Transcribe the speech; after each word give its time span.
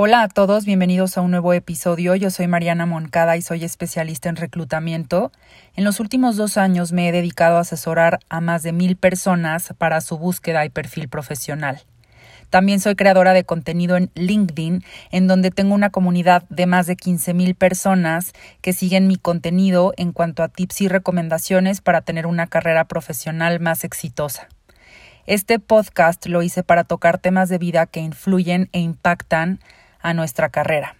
Hola 0.00 0.22
a 0.22 0.28
todos, 0.28 0.64
bienvenidos 0.64 1.18
a 1.18 1.22
un 1.22 1.32
nuevo 1.32 1.52
episodio. 1.52 2.14
Yo 2.14 2.30
soy 2.30 2.46
Mariana 2.46 2.86
Moncada 2.86 3.36
y 3.36 3.42
soy 3.42 3.64
especialista 3.64 4.28
en 4.28 4.36
reclutamiento. 4.36 5.32
En 5.74 5.82
los 5.82 5.98
últimos 5.98 6.36
dos 6.36 6.56
años 6.56 6.92
me 6.92 7.08
he 7.08 7.12
dedicado 7.12 7.56
a 7.56 7.62
asesorar 7.62 8.20
a 8.28 8.40
más 8.40 8.62
de 8.62 8.70
mil 8.70 8.94
personas 8.94 9.74
para 9.76 10.00
su 10.00 10.16
búsqueda 10.16 10.64
y 10.64 10.68
perfil 10.68 11.08
profesional. 11.08 11.82
También 12.48 12.78
soy 12.78 12.94
creadora 12.94 13.32
de 13.32 13.42
contenido 13.42 13.96
en 13.96 14.12
LinkedIn, 14.14 14.84
en 15.10 15.26
donde 15.26 15.50
tengo 15.50 15.74
una 15.74 15.90
comunidad 15.90 16.44
de 16.48 16.66
más 16.66 16.86
de 16.86 16.94
15 16.94 17.34
mil 17.34 17.56
personas 17.56 18.34
que 18.60 18.72
siguen 18.72 19.08
mi 19.08 19.16
contenido 19.16 19.94
en 19.96 20.12
cuanto 20.12 20.44
a 20.44 20.48
tips 20.48 20.82
y 20.82 20.86
recomendaciones 20.86 21.80
para 21.80 22.02
tener 22.02 22.28
una 22.28 22.46
carrera 22.46 22.84
profesional 22.84 23.58
más 23.58 23.82
exitosa. 23.82 24.46
Este 25.26 25.58
podcast 25.58 26.24
lo 26.26 26.40
hice 26.42 26.62
para 26.62 26.84
tocar 26.84 27.18
temas 27.18 27.48
de 27.48 27.58
vida 27.58 27.84
que 27.86 27.98
influyen 27.98 28.68
e 28.72 28.78
impactan 28.78 29.58
a 30.00 30.14
nuestra 30.14 30.48
carrera. 30.48 30.96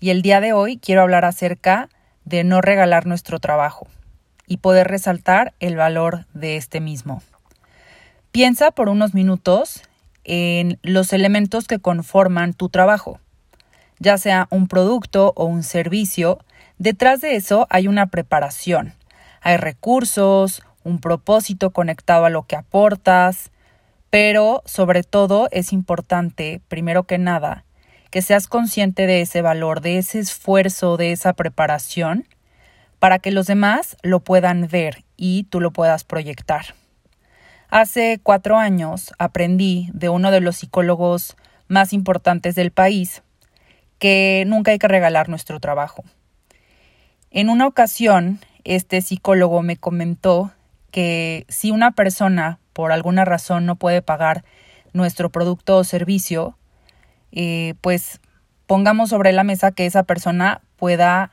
Y 0.00 0.10
el 0.10 0.22
día 0.22 0.40
de 0.40 0.52
hoy 0.52 0.78
quiero 0.78 1.02
hablar 1.02 1.24
acerca 1.24 1.88
de 2.24 2.44
no 2.44 2.60
regalar 2.60 3.06
nuestro 3.06 3.38
trabajo 3.38 3.86
y 4.46 4.58
poder 4.58 4.88
resaltar 4.88 5.54
el 5.60 5.76
valor 5.76 6.26
de 6.34 6.56
este 6.56 6.80
mismo. 6.80 7.22
Piensa 8.32 8.70
por 8.70 8.88
unos 8.88 9.14
minutos 9.14 9.82
en 10.24 10.78
los 10.82 11.12
elementos 11.12 11.66
que 11.66 11.78
conforman 11.78 12.54
tu 12.54 12.68
trabajo, 12.68 13.20
ya 13.98 14.18
sea 14.18 14.48
un 14.50 14.68
producto 14.68 15.32
o 15.36 15.44
un 15.44 15.62
servicio. 15.62 16.38
Detrás 16.78 17.20
de 17.20 17.36
eso 17.36 17.66
hay 17.70 17.88
una 17.88 18.06
preparación, 18.06 18.94
hay 19.40 19.56
recursos, 19.56 20.62
un 20.84 21.00
propósito 21.00 21.70
conectado 21.70 22.24
a 22.24 22.30
lo 22.30 22.42
que 22.44 22.56
aportas, 22.56 23.50
pero 24.10 24.62
sobre 24.66 25.02
todo 25.02 25.48
es 25.52 25.72
importante, 25.72 26.60
primero 26.68 27.04
que 27.04 27.18
nada, 27.18 27.64
que 28.12 28.20
seas 28.20 28.46
consciente 28.46 29.06
de 29.06 29.22
ese 29.22 29.40
valor, 29.40 29.80
de 29.80 29.96
ese 29.96 30.18
esfuerzo, 30.18 30.98
de 30.98 31.12
esa 31.12 31.32
preparación, 31.32 32.28
para 32.98 33.18
que 33.18 33.32
los 33.32 33.46
demás 33.46 33.96
lo 34.02 34.20
puedan 34.20 34.68
ver 34.70 35.02
y 35.16 35.44
tú 35.44 35.60
lo 35.60 35.72
puedas 35.72 36.04
proyectar. 36.04 36.74
Hace 37.70 38.20
cuatro 38.22 38.58
años 38.58 39.14
aprendí 39.18 39.88
de 39.94 40.10
uno 40.10 40.30
de 40.30 40.42
los 40.42 40.56
psicólogos 40.56 41.38
más 41.68 41.94
importantes 41.94 42.54
del 42.54 42.70
país 42.70 43.22
que 43.98 44.44
nunca 44.46 44.72
hay 44.72 44.78
que 44.78 44.88
regalar 44.88 45.30
nuestro 45.30 45.58
trabajo. 45.58 46.04
En 47.30 47.48
una 47.48 47.66
ocasión, 47.66 48.40
este 48.64 49.00
psicólogo 49.00 49.62
me 49.62 49.78
comentó 49.78 50.52
que 50.90 51.46
si 51.48 51.70
una 51.70 51.92
persona 51.92 52.58
por 52.74 52.92
alguna 52.92 53.24
razón 53.24 53.64
no 53.64 53.76
puede 53.76 54.02
pagar 54.02 54.44
nuestro 54.92 55.30
producto 55.30 55.78
o 55.78 55.84
servicio, 55.84 56.58
eh, 57.32 57.74
pues 57.80 58.20
pongamos 58.66 59.10
sobre 59.10 59.32
la 59.32 59.44
mesa 59.44 59.72
que 59.72 59.86
esa 59.86 60.04
persona 60.04 60.60
pueda 60.76 61.32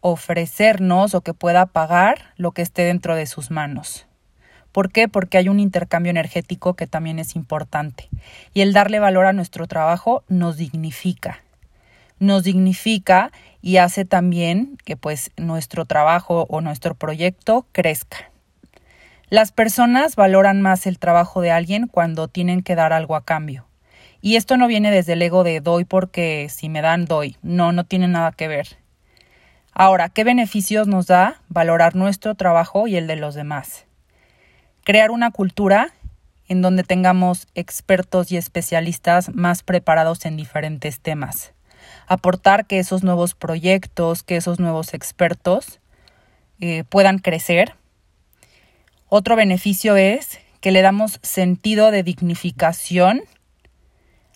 ofrecernos 0.00 1.14
o 1.14 1.20
que 1.22 1.34
pueda 1.34 1.66
pagar 1.66 2.32
lo 2.36 2.52
que 2.52 2.62
esté 2.62 2.82
dentro 2.82 3.16
de 3.16 3.26
sus 3.26 3.50
manos. 3.50 4.06
¿Por 4.70 4.90
qué? 4.90 5.08
Porque 5.08 5.38
hay 5.38 5.48
un 5.48 5.60
intercambio 5.60 6.10
energético 6.10 6.74
que 6.74 6.86
también 6.86 7.18
es 7.18 7.36
importante. 7.36 8.08
Y 8.52 8.60
el 8.60 8.72
darle 8.72 8.98
valor 8.98 9.24
a 9.26 9.32
nuestro 9.32 9.68
trabajo 9.68 10.24
nos 10.28 10.56
dignifica. 10.56 11.44
Nos 12.18 12.42
dignifica 12.42 13.30
y 13.62 13.76
hace 13.76 14.04
también 14.04 14.76
que 14.84 14.96
pues 14.96 15.30
nuestro 15.36 15.84
trabajo 15.84 16.46
o 16.50 16.60
nuestro 16.60 16.96
proyecto 16.96 17.66
crezca. 17.72 18.30
Las 19.30 19.52
personas 19.52 20.16
valoran 20.16 20.60
más 20.60 20.86
el 20.86 20.98
trabajo 20.98 21.40
de 21.40 21.50
alguien 21.50 21.86
cuando 21.86 22.28
tienen 22.28 22.62
que 22.62 22.74
dar 22.74 22.92
algo 22.92 23.16
a 23.16 23.24
cambio. 23.24 23.66
Y 24.24 24.36
esto 24.36 24.56
no 24.56 24.68
viene 24.68 24.90
desde 24.90 25.12
el 25.12 25.20
ego 25.20 25.44
de 25.44 25.60
doy 25.60 25.84
porque 25.84 26.48
si 26.48 26.70
me 26.70 26.80
dan 26.80 27.04
doy. 27.04 27.36
No, 27.42 27.72
no 27.72 27.84
tiene 27.84 28.08
nada 28.08 28.32
que 28.32 28.48
ver. 28.48 28.78
Ahora, 29.70 30.08
¿qué 30.08 30.24
beneficios 30.24 30.88
nos 30.88 31.08
da 31.08 31.42
valorar 31.50 31.94
nuestro 31.94 32.34
trabajo 32.34 32.88
y 32.88 32.96
el 32.96 33.06
de 33.06 33.16
los 33.16 33.34
demás? 33.34 33.84
Crear 34.82 35.10
una 35.10 35.30
cultura 35.30 35.92
en 36.48 36.62
donde 36.62 36.84
tengamos 36.84 37.48
expertos 37.54 38.32
y 38.32 38.38
especialistas 38.38 39.28
más 39.34 39.62
preparados 39.62 40.24
en 40.24 40.38
diferentes 40.38 41.00
temas. 41.00 41.52
Aportar 42.06 42.64
que 42.64 42.78
esos 42.78 43.02
nuevos 43.02 43.34
proyectos, 43.34 44.22
que 44.22 44.36
esos 44.36 44.58
nuevos 44.58 44.94
expertos 44.94 45.80
eh, 46.60 46.84
puedan 46.88 47.18
crecer. 47.18 47.74
Otro 49.10 49.36
beneficio 49.36 49.96
es 49.96 50.40
que 50.62 50.72
le 50.72 50.80
damos 50.80 51.18
sentido 51.22 51.90
de 51.90 52.02
dignificación 52.02 53.20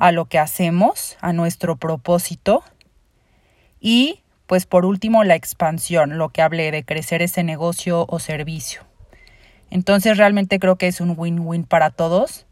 a 0.00 0.12
lo 0.12 0.24
que 0.24 0.38
hacemos, 0.38 1.18
a 1.20 1.34
nuestro 1.34 1.76
propósito. 1.76 2.64
Y, 3.80 4.22
pues 4.46 4.64
por 4.64 4.86
último, 4.86 5.24
la 5.24 5.34
expansión, 5.34 6.16
lo 6.16 6.30
que 6.30 6.40
hable 6.40 6.70
de 6.70 6.84
crecer 6.84 7.20
ese 7.20 7.44
negocio 7.44 8.06
o 8.08 8.18
servicio. 8.18 8.80
Entonces 9.70 10.16
realmente 10.16 10.58
creo 10.58 10.76
que 10.76 10.86
es 10.86 11.02
un 11.02 11.14
win-win 11.16 11.64
para 11.64 11.90
todos 11.90 12.46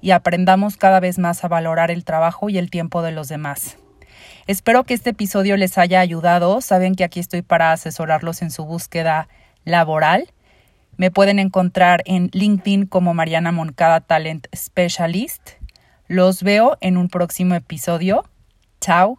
y 0.00 0.12
aprendamos 0.12 0.76
cada 0.76 1.00
vez 1.00 1.18
más 1.18 1.42
a 1.44 1.48
valorar 1.48 1.90
el 1.90 2.04
trabajo 2.04 2.48
y 2.48 2.56
el 2.56 2.70
tiempo 2.70 3.02
de 3.02 3.10
los 3.10 3.28
demás. 3.28 3.78
Espero 4.46 4.84
que 4.84 4.94
este 4.94 5.10
episodio 5.10 5.56
les 5.56 5.78
haya 5.78 5.98
ayudado. 5.98 6.60
Saben 6.60 6.94
que 6.94 7.02
aquí 7.02 7.18
estoy 7.18 7.42
para 7.42 7.72
asesorarlos 7.72 8.42
en 8.42 8.52
su 8.52 8.64
búsqueda 8.64 9.28
laboral. 9.64 10.28
Me 10.96 11.10
pueden 11.10 11.40
encontrar 11.40 12.02
en 12.06 12.30
LinkedIn 12.32 12.86
como 12.86 13.12
Mariana 13.12 13.50
Moncada 13.50 14.00
Talent 14.00 14.46
Specialist 14.54 15.61
los 16.08 16.42
veo 16.42 16.76
en 16.80 16.96
un 16.96 17.08
próximo 17.08 17.54
episodio. 17.54 18.24
Chao. 18.80 19.18